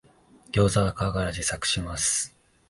[0.51, 2.35] ギョウザは皮から自作します